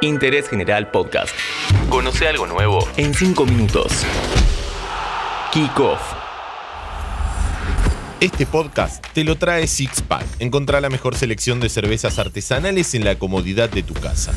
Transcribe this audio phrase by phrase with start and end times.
[0.00, 1.34] Interés General Podcast.
[1.88, 4.04] Conoce algo nuevo en 5 minutos.
[5.52, 6.00] Kick Off.
[8.20, 10.24] Este podcast te lo trae Sixpack.
[10.38, 14.32] Encontrá la mejor selección de cervezas artesanales en la comodidad de tu casa.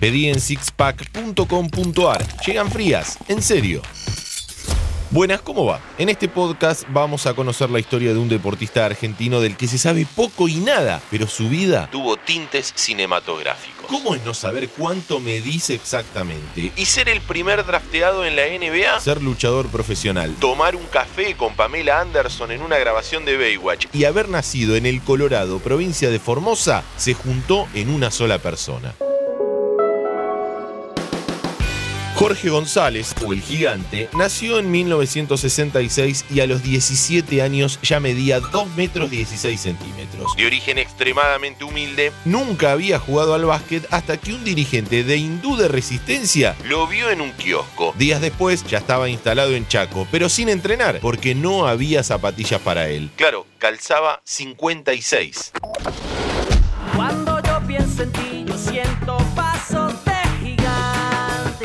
[0.00, 2.40] Pedí en sixpack.com.ar.
[2.44, 3.82] Llegan frías, en serio.
[5.14, 5.80] Buenas, ¿cómo va?
[5.96, 9.78] En este podcast vamos a conocer la historia de un deportista argentino del que se
[9.78, 13.86] sabe poco y nada, pero su vida tuvo tintes cinematográficos.
[13.86, 16.72] ¿Cómo es no saber cuánto me dice exactamente?
[16.74, 18.98] ¿Y ser el primer drafteado en la NBA?
[18.98, 24.06] Ser luchador profesional, tomar un café con Pamela Anderson en una grabación de Baywatch y
[24.06, 28.96] haber nacido en el Colorado, provincia de Formosa, se juntó en una sola persona.
[32.14, 38.38] Jorge González, o el gigante, nació en 1966 y a los 17 años ya medía
[38.38, 40.36] 2 metros 16 centímetros.
[40.36, 45.56] De origen extremadamente humilde, nunca había jugado al básquet hasta que un dirigente de hindú
[45.56, 47.92] de resistencia lo vio en un kiosco.
[47.98, 52.88] Días después ya estaba instalado en Chaco, pero sin entrenar, porque no había zapatillas para
[52.88, 53.10] él.
[53.16, 55.52] Claro, calzaba 56.
[56.94, 59.33] Cuando yo pienso en ti, yo siento.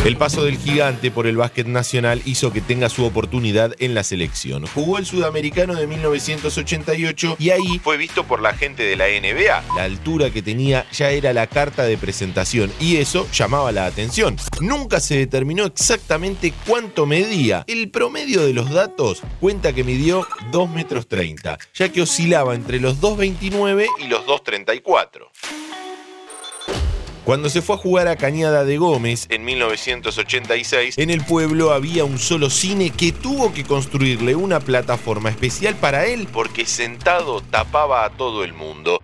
[0.10, 4.04] El paso del gigante por el básquet nacional hizo que tenga su oportunidad en la
[4.04, 4.66] selección.
[4.66, 9.76] Jugó el sudamericano de 1988 y ahí fue visto por la gente de la NBA.
[9.76, 14.36] La altura que tenía ya era la carta de presentación y eso llamaba la atención.
[14.62, 17.64] Nunca se determinó exactamente cuánto medía.
[17.68, 22.80] El promedio de los datos cuenta que midió 2 metros 30, ya que oscilaba entre
[22.80, 25.28] los 2,29 y los 2,34.
[27.26, 32.06] Cuando se fue a jugar a Cañada de Gómez en 1986, en el pueblo había
[32.06, 38.06] un solo cine que tuvo que construirle una plataforma especial para él porque sentado tapaba
[38.06, 39.02] a todo el mundo.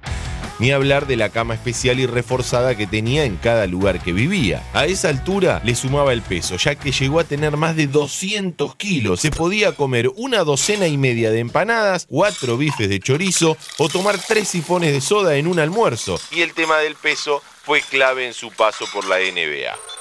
[0.60, 4.64] Ni hablar de la cama especial y reforzada que tenía en cada lugar que vivía.
[4.74, 8.76] A esa altura le sumaba el peso, ya que llegó a tener más de 200
[8.76, 9.20] kilos.
[9.20, 14.18] Se podía comer una docena y media de empanadas, cuatro bifes de chorizo o tomar
[14.18, 16.20] tres sifones de soda en un almuerzo.
[16.32, 19.95] Y el tema del peso fue clave en su paso por la NBA.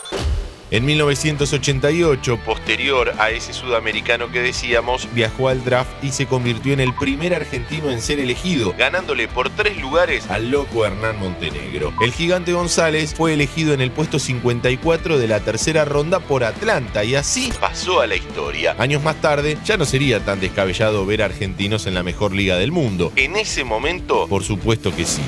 [0.74, 6.80] En 1988, posterior a ese sudamericano que decíamos, viajó al draft y se convirtió en
[6.80, 11.92] el primer argentino en ser elegido, ganándole por tres lugares al loco Hernán Montenegro.
[12.00, 17.04] El gigante González fue elegido en el puesto 54 de la tercera ronda por Atlanta
[17.04, 18.74] y así pasó a la historia.
[18.76, 22.72] Años más tarde, ya no sería tan descabellado ver argentinos en la mejor liga del
[22.72, 23.12] mundo.
[23.14, 25.22] En ese momento, por supuesto que sí.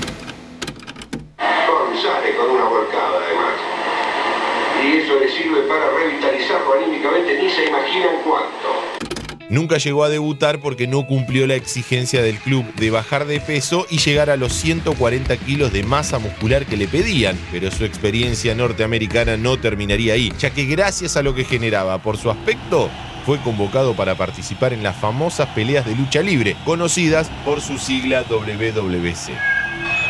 [1.38, 3.54] sale con una volcada además.
[4.84, 5.86] Y eso le sirve para
[7.02, 9.06] revitalizarlo anímicamente, ni se imaginan cuánto.
[9.48, 13.86] Nunca llegó a debutar porque no cumplió la exigencia del club de bajar de peso
[13.88, 18.56] y llegar a los 140 kilos de masa muscular que le pedían, pero su experiencia
[18.56, 22.90] norteamericana no terminaría ahí, ya que gracias a lo que generaba por su aspecto,
[23.24, 28.24] fue convocado para participar en las famosas peleas de lucha libre, conocidas por su sigla
[28.28, 29.32] WWC.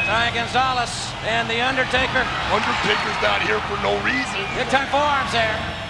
[0.07, 2.25] Ty Gonzalez and The Undertaker.
[2.53, 4.41] Undertaker's not here for no reason.
[4.57, 5.86] Good time forearms there.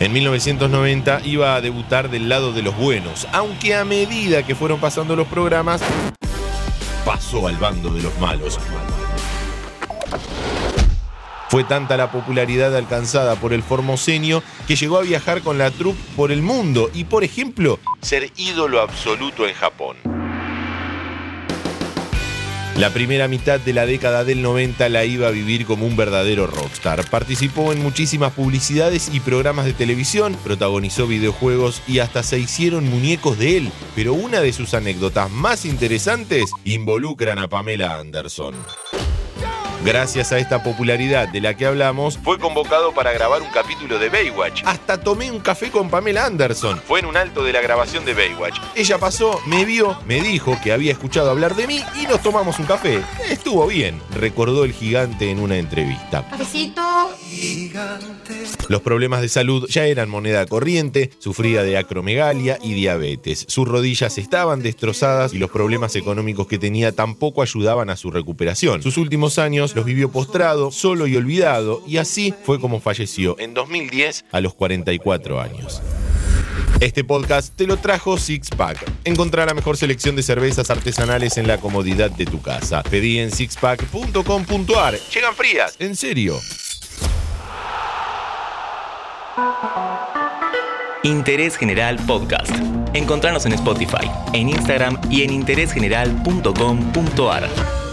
[0.00, 4.80] En 1990 iba a debutar del lado de los buenos, aunque a medida que fueron
[4.80, 5.80] pasando los programas,
[7.04, 8.58] pasó al bando de los malos.
[11.48, 16.00] Fue tanta la popularidad alcanzada por el formoseño que llegó a viajar con la troupe
[16.16, 20.15] por el mundo y, por ejemplo, ser ídolo absoluto en Japón.
[22.78, 26.46] La primera mitad de la década del 90 la iba a vivir como un verdadero
[26.46, 27.08] rockstar.
[27.08, 33.38] Participó en muchísimas publicidades y programas de televisión, protagonizó videojuegos y hasta se hicieron muñecos
[33.38, 33.72] de él.
[33.94, 38.54] Pero una de sus anécdotas más interesantes involucran a Pamela Anderson.
[39.86, 44.08] Gracias a esta popularidad de la que hablamos, fue convocado para grabar un capítulo de
[44.08, 44.64] Baywatch.
[44.64, 46.80] Hasta tomé un café con Pamela Anderson.
[46.84, 48.58] Fue en un alto de la grabación de Baywatch.
[48.74, 52.58] Ella pasó, me vio, me dijo que había escuchado hablar de mí y nos tomamos
[52.58, 53.00] un café.
[53.30, 56.28] Estuvo bien, recordó el gigante en una entrevista.
[56.30, 56.82] Cafecito.
[58.68, 63.44] Los problemas de salud ya eran moneda corriente, sufría de acromegalia y diabetes.
[63.48, 68.82] Sus rodillas estaban destrozadas y los problemas económicos que tenía tampoco ayudaban a su recuperación.
[68.82, 73.52] Sus últimos años los vivió postrado, solo y olvidado, y así fue como falleció en
[73.52, 75.82] 2010 a los 44 años.
[76.80, 78.90] Este podcast te lo trajo Sixpack.
[79.04, 82.82] Encontrá la mejor selección de cervezas artesanales en la comodidad de tu casa.
[82.84, 84.94] Pedí en sixpack.com.ar.
[85.14, 86.40] Llegan frías, en serio.
[91.02, 92.50] Interés General Podcast.
[92.94, 97.85] Encontranos en Spotify, en Instagram y en interésgeneral.com.ar.